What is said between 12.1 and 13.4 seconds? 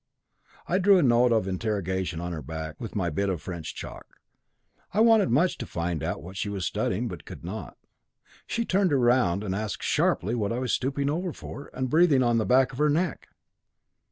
on the back of her neck.